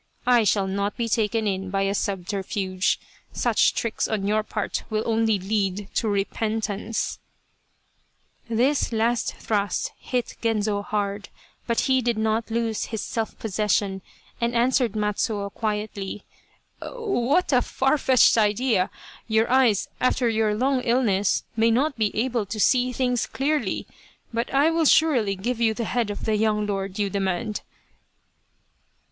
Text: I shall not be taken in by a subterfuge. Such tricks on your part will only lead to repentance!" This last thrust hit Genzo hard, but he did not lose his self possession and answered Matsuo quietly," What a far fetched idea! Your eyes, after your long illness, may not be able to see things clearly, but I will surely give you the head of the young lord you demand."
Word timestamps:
I 0.25 0.45
shall 0.45 0.65
not 0.65 0.97
be 0.97 1.07
taken 1.07 1.45
in 1.45 1.69
by 1.69 1.83
a 1.83 1.93
subterfuge. 1.93 2.99
Such 3.33 3.75
tricks 3.75 4.07
on 4.07 4.25
your 4.25 4.41
part 4.41 4.83
will 4.89 5.03
only 5.05 5.37
lead 5.37 5.89
to 5.93 6.09
repentance!" 6.09 7.19
This 8.49 8.91
last 8.91 9.35
thrust 9.35 9.91
hit 9.99 10.37
Genzo 10.41 10.81
hard, 10.83 11.29
but 11.67 11.81
he 11.81 12.01
did 12.01 12.17
not 12.17 12.49
lose 12.49 12.85
his 12.85 13.01
self 13.01 13.37
possession 13.37 14.01
and 14.41 14.55
answered 14.55 14.93
Matsuo 14.95 15.51
quietly," 15.53 16.23
What 16.81 17.53
a 17.53 17.61
far 17.61 17.99
fetched 17.99 18.39
idea! 18.39 18.89
Your 19.27 19.51
eyes, 19.51 19.87
after 19.99 20.27
your 20.27 20.55
long 20.55 20.81
illness, 20.81 21.43
may 21.55 21.69
not 21.69 21.95
be 21.95 22.09
able 22.17 22.47
to 22.47 22.59
see 22.59 22.91
things 22.91 23.27
clearly, 23.27 23.85
but 24.33 24.51
I 24.51 24.71
will 24.71 24.85
surely 24.85 25.35
give 25.35 25.61
you 25.61 25.75
the 25.75 25.85
head 25.85 26.09
of 26.09 26.25
the 26.25 26.35
young 26.35 26.65
lord 26.65 26.97
you 26.97 27.11
demand." 27.11 27.61